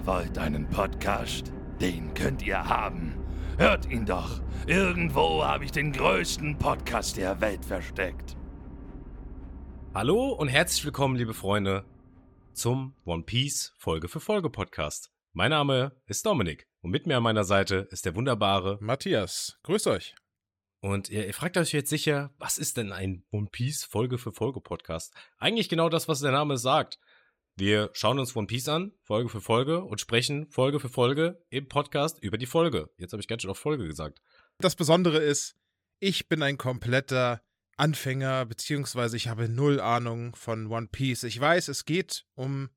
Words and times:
Ihr 0.00 0.06
wollt 0.06 0.38
einen 0.38 0.66
Podcast? 0.66 1.52
Den 1.78 2.14
könnt 2.14 2.42
ihr 2.42 2.64
haben. 2.64 3.14
Hört 3.58 3.84
ihn 3.90 4.06
doch. 4.06 4.40
Irgendwo 4.66 5.44
habe 5.44 5.66
ich 5.66 5.72
den 5.72 5.92
größten 5.92 6.56
Podcast 6.56 7.18
der 7.18 7.38
Welt 7.42 7.62
versteckt. 7.66 8.34
Hallo 9.92 10.32
und 10.32 10.48
herzlich 10.48 10.86
willkommen, 10.86 11.16
liebe 11.16 11.34
Freunde, 11.34 11.84
zum 12.54 12.94
One 13.04 13.24
Piece 13.24 13.74
Folge 13.76 14.08
für 14.08 14.20
Folge 14.20 14.48
Podcast. 14.48 15.10
Mein 15.34 15.50
Name 15.50 15.92
ist 16.06 16.24
Dominik 16.24 16.66
und 16.80 16.92
mit 16.92 17.06
mir 17.06 17.18
an 17.18 17.22
meiner 17.22 17.44
Seite 17.44 17.86
ist 17.90 18.06
der 18.06 18.14
wunderbare 18.16 18.78
Matthias. 18.80 19.58
Grüß 19.64 19.86
euch. 19.88 20.14
Und 20.80 21.10
ihr, 21.10 21.26
ihr, 21.26 21.34
fragt 21.34 21.58
euch 21.58 21.72
jetzt 21.72 21.90
sicher, 21.90 22.32
was 22.38 22.56
ist 22.56 22.78
denn 22.78 22.90
ein 22.90 23.22
One 23.32 23.48
Piece 23.52 23.84
Folge 23.84 24.16
für 24.16 24.32
Folge 24.32 24.62
Podcast? 24.62 25.12
Eigentlich 25.36 25.68
genau 25.68 25.90
das, 25.90 26.08
was 26.08 26.20
der 26.20 26.32
Name 26.32 26.56
sagt. 26.56 26.98
Wir 27.60 27.90
schauen 27.92 28.18
uns 28.18 28.34
One 28.34 28.46
Piece 28.46 28.68
an, 28.68 28.90
Folge 29.02 29.28
für 29.28 29.42
Folge, 29.42 29.84
und 29.84 30.00
sprechen 30.00 30.46
Folge 30.48 30.80
für 30.80 30.88
Folge 30.88 31.44
im 31.50 31.68
Podcast 31.68 32.18
über 32.22 32.38
die 32.38 32.46
Folge. 32.46 32.88
Jetzt 32.96 33.12
habe 33.12 33.20
ich 33.20 33.28
ganz 33.28 33.42
schön 33.42 33.50
auf 33.50 33.58
Folge 33.58 33.86
gesagt. 33.86 34.22
Das 34.60 34.76
Besondere 34.76 35.18
ist, 35.18 35.56
ich 35.98 36.26
bin 36.26 36.42
ein 36.42 36.56
kompletter 36.56 37.42
Anfänger, 37.76 38.46
beziehungsweise 38.46 39.18
ich 39.18 39.28
habe 39.28 39.50
null 39.50 39.78
Ahnung 39.78 40.34
von 40.36 40.68
One 40.68 40.88
Piece. 40.90 41.24
Ich 41.24 41.38
weiß, 41.38 41.68
es 41.68 41.84
geht 41.84 42.24
um 42.34 42.70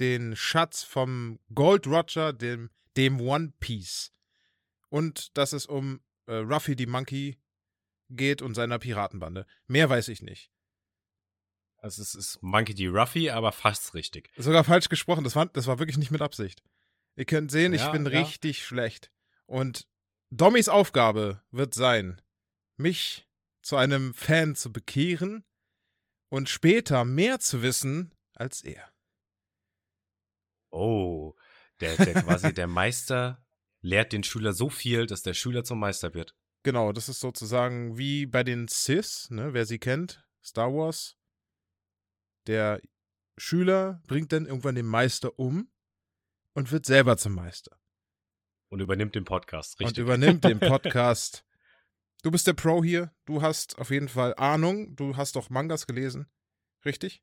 den 0.00 0.34
Schatz 0.34 0.82
vom 0.82 1.38
Gold 1.54 1.86
Roger, 1.86 2.32
dem, 2.32 2.70
dem 2.96 3.20
One 3.20 3.52
Piece. 3.60 4.10
Und 4.88 5.38
dass 5.38 5.52
es 5.52 5.66
um 5.66 6.00
äh, 6.26 6.34
Ruffy 6.34 6.74
the 6.76 6.86
Monkey 6.86 7.38
geht 8.08 8.42
und 8.42 8.54
seiner 8.54 8.80
Piratenbande. 8.80 9.46
Mehr 9.68 9.88
weiß 9.88 10.08
ich 10.08 10.20
nicht. 10.20 10.50
Also 11.80 12.02
es 12.02 12.14
ist 12.14 12.42
Monkey 12.42 12.74
D. 12.74 12.88
Ruffy, 12.88 13.30
aber 13.30 13.52
fast 13.52 13.94
richtig. 13.94 14.30
Sogar 14.36 14.64
falsch 14.64 14.88
gesprochen. 14.88 15.24
Das 15.24 15.34
war, 15.34 15.46
das 15.46 15.66
war 15.66 15.78
wirklich 15.78 15.96
nicht 15.96 16.10
mit 16.10 16.20
Absicht. 16.20 16.62
Ihr 17.16 17.24
könnt 17.24 17.50
sehen, 17.50 17.72
ja, 17.72 17.84
ich 17.84 17.92
bin 17.92 18.04
ja. 18.04 18.20
richtig 18.20 18.64
schlecht. 18.64 19.10
Und 19.46 19.88
Dommys 20.30 20.68
Aufgabe 20.68 21.42
wird 21.50 21.74
sein, 21.74 22.20
mich 22.76 23.26
zu 23.62 23.76
einem 23.76 24.14
Fan 24.14 24.54
zu 24.54 24.72
bekehren 24.72 25.44
und 26.28 26.48
später 26.48 27.04
mehr 27.04 27.40
zu 27.40 27.62
wissen 27.62 28.14
als 28.34 28.62
er. 28.62 28.90
Oh, 30.70 31.34
der, 31.80 31.96
der 31.96 32.22
quasi 32.22 32.54
der 32.54 32.66
Meister 32.66 33.44
lehrt 33.80 34.12
den 34.12 34.22
Schüler 34.22 34.52
so 34.52 34.68
viel, 34.68 35.06
dass 35.06 35.22
der 35.22 35.34
Schüler 35.34 35.64
zum 35.64 35.80
Meister 35.80 36.14
wird. 36.14 36.36
Genau, 36.62 36.92
das 36.92 37.08
ist 37.08 37.20
sozusagen 37.20 37.96
wie 37.96 38.26
bei 38.26 38.44
den 38.44 38.68
Sith, 38.68 39.28
ne, 39.30 39.54
wer 39.54 39.64
sie 39.64 39.78
kennt, 39.78 40.22
Star 40.42 40.72
Wars 40.72 41.19
der 42.50 42.82
Schüler 43.38 44.02
bringt 44.08 44.32
dann 44.32 44.44
irgendwann 44.44 44.74
den 44.74 44.86
Meister 44.86 45.38
um 45.38 45.70
und 46.54 46.72
wird 46.72 46.84
selber 46.84 47.16
zum 47.16 47.34
Meister. 47.34 47.78
Und 48.70 48.80
übernimmt 48.80 49.14
den 49.14 49.24
Podcast, 49.24 49.78
richtig. 49.78 49.98
Und 49.98 50.02
übernimmt 50.02 50.42
den 50.42 50.58
Podcast. 50.60 51.44
Du 52.24 52.32
bist 52.32 52.48
der 52.48 52.54
Pro 52.54 52.82
hier. 52.82 53.14
Du 53.24 53.40
hast 53.40 53.78
auf 53.78 53.90
jeden 53.90 54.08
Fall 54.08 54.34
Ahnung. 54.34 54.96
Du 54.96 55.16
hast 55.16 55.36
doch 55.36 55.48
Mangas 55.48 55.86
gelesen. 55.86 56.28
Richtig? 56.84 57.22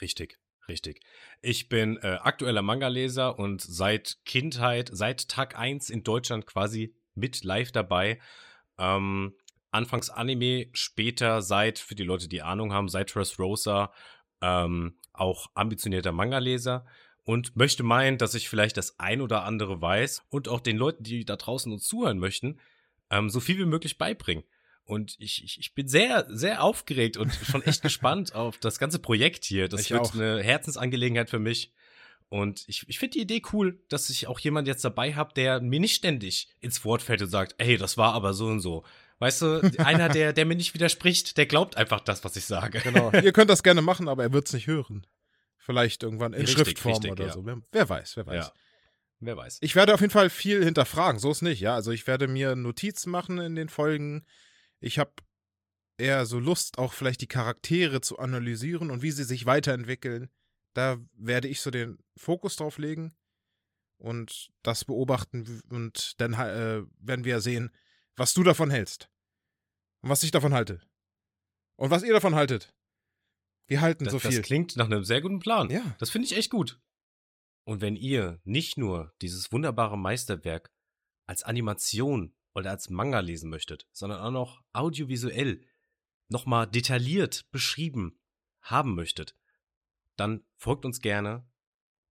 Richtig, 0.00 0.40
richtig. 0.66 1.00
Ich 1.42 1.68
bin 1.68 1.96
äh, 1.98 2.18
aktueller 2.20 2.62
Manga-Leser 2.62 3.38
und 3.38 3.62
seit 3.62 4.18
Kindheit, 4.24 4.90
seit 4.92 5.28
Tag 5.28 5.56
1 5.56 5.90
in 5.90 6.02
Deutschland 6.02 6.44
quasi 6.44 6.96
mit 7.14 7.44
live 7.44 7.70
dabei. 7.70 8.20
Ähm, 8.78 9.36
anfangs 9.70 10.10
Anime, 10.10 10.70
später 10.72 11.40
seit, 11.40 11.78
für 11.78 11.94
die 11.94 12.02
Leute, 12.02 12.28
die 12.28 12.42
Ahnung 12.42 12.72
haben, 12.72 12.88
seit 12.88 13.14
Rosa 13.38 13.92
ähm, 14.40 14.98
auch 15.12 15.50
ambitionierter 15.54 16.12
Manga-Leser 16.12 16.86
und 17.24 17.56
möchte 17.56 17.82
meinen, 17.82 18.18
dass 18.18 18.34
ich 18.34 18.48
vielleicht 18.48 18.76
das 18.76 18.98
ein 18.98 19.20
oder 19.20 19.44
andere 19.44 19.80
weiß 19.80 20.22
und 20.28 20.48
auch 20.48 20.60
den 20.60 20.76
Leuten, 20.76 21.02
die 21.02 21.24
da 21.24 21.36
draußen 21.36 21.72
uns 21.72 21.86
zuhören 21.86 22.18
möchten, 22.18 22.60
ähm, 23.10 23.30
so 23.30 23.40
viel 23.40 23.58
wie 23.58 23.64
möglich 23.64 23.98
beibringen. 23.98 24.44
Und 24.84 25.16
ich, 25.18 25.42
ich, 25.42 25.58
ich 25.58 25.74
bin 25.74 25.88
sehr, 25.88 26.26
sehr 26.28 26.62
aufgeregt 26.62 27.16
und 27.16 27.32
schon 27.50 27.62
echt 27.62 27.82
gespannt 27.82 28.34
auf 28.34 28.58
das 28.58 28.78
ganze 28.78 29.00
Projekt 29.00 29.44
hier. 29.44 29.68
Das 29.68 29.82
ich 29.82 29.90
wird 29.90 30.02
auch. 30.02 30.14
eine 30.14 30.42
Herzensangelegenheit 30.42 31.28
für 31.28 31.40
mich. 31.40 31.72
Und 32.28 32.64
ich, 32.68 32.88
ich 32.88 32.98
finde 32.98 33.14
die 33.14 33.22
Idee 33.22 33.42
cool, 33.52 33.80
dass 33.88 34.10
ich 34.10 34.26
auch 34.28 34.38
jemand 34.38 34.66
jetzt 34.68 34.84
dabei 34.84 35.14
habe, 35.14 35.34
der 35.34 35.60
mir 35.60 35.80
nicht 35.80 35.94
ständig 35.94 36.48
ins 36.60 36.84
Wort 36.84 37.02
fällt 37.02 37.22
und 37.22 37.28
sagt, 37.28 37.54
ey, 37.58 37.76
das 37.76 37.96
war 37.96 38.14
aber 38.14 38.34
so 38.34 38.46
und 38.46 38.60
so. 38.60 38.84
Weißt 39.18 39.42
du, 39.42 39.60
einer, 39.78 40.08
der, 40.08 40.32
der 40.32 40.44
mir 40.44 40.56
nicht 40.56 40.74
widerspricht, 40.74 41.36
der 41.38 41.46
glaubt 41.46 41.76
einfach 41.76 42.00
das, 42.00 42.24
was 42.24 42.36
ich 42.36 42.44
sage. 42.44 42.80
Genau. 42.80 43.10
Ihr 43.12 43.32
könnt 43.32 43.50
das 43.50 43.62
gerne 43.62 43.82
machen, 43.82 44.08
aber 44.08 44.24
er 44.24 44.32
wird 44.32 44.46
es 44.46 44.52
nicht 44.52 44.66
hören. 44.66 45.06
Vielleicht 45.56 46.02
irgendwann 46.02 46.32
in 46.32 46.40
richtig, 46.40 46.56
Schriftform 46.56 46.94
richtig, 46.94 47.12
oder 47.12 47.26
ja. 47.26 47.32
so. 47.32 47.44
Wer, 47.44 47.60
wer, 47.72 47.88
weiß, 47.88 48.16
wer 48.16 48.26
weiß. 48.26 48.46
Ja. 48.46 48.52
Wer 49.20 49.36
weiß. 49.36 49.58
Ich 49.62 49.74
werde 49.74 49.94
auf 49.94 50.00
jeden 50.00 50.12
Fall 50.12 50.28
viel 50.28 50.62
hinterfragen, 50.62 51.18
so 51.18 51.30
ist 51.30 51.42
nicht, 51.42 51.60
ja. 51.60 51.74
Also 51.74 51.90
ich 51.90 52.06
werde 52.06 52.28
mir 52.28 52.54
Notizen 52.54 53.10
machen 53.10 53.38
in 53.38 53.56
den 53.56 53.70
Folgen. 53.70 54.26
Ich 54.80 54.98
habe 54.98 55.12
eher 55.98 56.26
so 56.26 56.38
Lust, 56.38 56.78
auch 56.78 56.92
vielleicht 56.92 57.22
die 57.22 57.26
Charaktere 57.26 58.02
zu 58.02 58.18
analysieren 58.18 58.90
und 58.90 59.02
wie 59.02 59.10
sie 59.10 59.24
sich 59.24 59.46
weiterentwickeln. 59.46 60.28
Da 60.74 60.98
werde 61.14 61.48
ich 61.48 61.62
so 61.62 61.70
den 61.70 61.98
Fokus 62.16 62.56
drauf 62.56 62.76
legen 62.76 63.16
und 63.96 64.50
das 64.62 64.84
beobachten 64.84 65.62
und 65.70 66.20
dann 66.20 66.34
äh, 66.34 66.82
werden 66.98 67.24
wir 67.24 67.40
sehen, 67.40 67.70
was 68.16 68.34
du 68.34 68.42
davon 68.42 68.70
hältst. 68.70 69.10
Und 70.00 70.10
was 70.10 70.22
ich 70.22 70.30
davon 70.30 70.54
halte. 70.54 70.80
Und 71.76 71.90
was 71.90 72.02
ihr 72.02 72.12
davon 72.12 72.34
haltet. 72.34 72.74
Wir 73.66 73.80
halten 73.80 74.04
das, 74.04 74.12
so 74.12 74.18
viel. 74.18 74.36
Das 74.36 74.46
klingt 74.46 74.76
nach 74.76 74.86
einem 74.86 75.04
sehr 75.04 75.20
guten 75.20 75.40
Plan. 75.40 75.70
Ja. 75.70 75.96
Das 75.98 76.10
finde 76.10 76.26
ich 76.26 76.36
echt 76.36 76.50
gut. 76.50 76.80
Und 77.64 77.80
wenn 77.80 77.96
ihr 77.96 78.40
nicht 78.44 78.78
nur 78.78 79.14
dieses 79.20 79.50
wunderbare 79.52 79.98
Meisterwerk 79.98 80.72
als 81.26 81.42
Animation 81.42 82.34
oder 82.54 82.70
als 82.70 82.90
Manga 82.90 83.20
lesen 83.20 83.50
möchtet, 83.50 83.88
sondern 83.92 84.20
auch 84.20 84.30
noch 84.30 84.62
audiovisuell 84.72 85.66
nochmal 86.28 86.66
detailliert 86.66 87.50
beschrieben 87.50 88.20
haben 88.60 88.94
möchtet, 88.94 89.36
dann 90.16 90.44
folgt 90.56 90.84
uns 90.84 91.00
gerne 91.00 91.44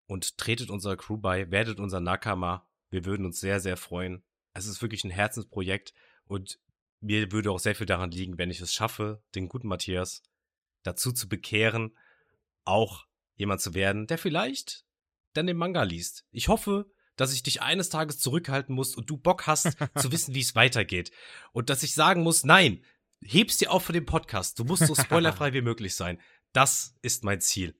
und 0.07 0.37
tretet 0.37 0.69
unserer 0.69 0.97
Crew 0.97 1.17
bei, 1.17 1.49
werdet 1.51 1.79
unser 1.79 2.01
Nakama. 2.01 2.69
Wir 2.89 3.05
würden 3.05 3.25
uns 3.25 3.39
sehr, 3.39 3.59
sehr 3.59 3.77
freuen 3.77 4.23
es 4.55 4.65
ist 4.65 4.81
wirklich 4.81 5.03
ein 5.03 5.11
Herzensprojekt 5.11 5.93
und 6.25 6.59
mir 7.01 7.31
würde 7.31 7.51
auch 7.51 7.59
sehr 7.59 7.75
viel 7.75 7.85
daran 7.85 8.09
liegen, 8.09 8.37
wenn 8.37 8.49
ich 8.49 8.61
es 8.61 8.73
schaffe, 8.73 9.21
den 9.35 9.47
guten 9.49 9.67
Matthias 9.67 10.23
dazu 10.81 11.11
zu 11.11 11.27
bekehren, 11.29 11.95
auch 12.63 13.05
jemand 13.35 13.61
zu 13.61 13.73
werden, 13.73 14.07
der 14.07 14.17
vielleicht 14.17 14.85
dann 15.33 15.45
den 15.45 15.57
Manga 15.57 15.83
liest. 15.83 16.25
Ich 16.31 16.47
hoffe, 16.47 16.89
dass 17.17 17.33
ich 17.33 17.43
dich 17.43 17.61
eines 17.61 17.89
Tages 17.89 18.17
zurückhalten 18.19 18.73
muss 18.73 18.95
und 18.95 19.09
du 19.09 19.17
Bock 19.17 19.45
hast 19.45 19.77
zu 19.97 20.11
wissen, 20.11 20.33
wie 20.33 20.41
es 20.41 20.55
weitergeht. 20.55 21.11
Und 21.51 21.69
dass 21.69 21.83
ich 21.83 21.93
sagen 21.93 22.23
muss, 22.23 22.45
nein, 22.45 22.83
hebst 23.21 23.61
dir 23.61 23.71
auf 23.71 23.83
für 23.83 23.93
den 23.93 24.05
Podcast. 24.05 24.57
Du 24.57 24.63
musst 24.63 24.87
so 24.87 24.95
spoilerfrei 24.95 25.53
wie 25.53 25.61
möglich 25.61 25.95
sein. 25.95 26.19
Das 26.53 26.95
ist 27.01 27.23
mein 27.23 27.41
Ziel. 27.41 27.77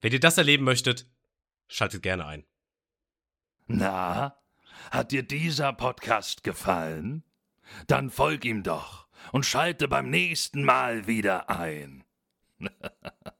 Wenn 0.00 0.12
ihr 0.12 0.20
das 0.20 0.38
erleben 0.38 0.64
möchtet, 0.64 1.06
schaltet 1.68 2.02
gerne 2.02 2.26
ein. 2.26 2.46
Na, 3.66 4.38
hat 4.90 5.12
dir 5.12 5.22
dieser 5.22 5.72
Podcast 5.72 6.42
gefallen? 6.42 7.22
Dann 7.86 8.10
folg 8.10 8.44
ihm 8.44 8.62
doch 8.62 9.06
und 9.32 9.44
schalte 9.44 9.88
beim 9.88 10.10
nächsten 10.10 10.62
Mal 10.62 11.06
wieder 11.06 11.50
ein. 11.50 12.04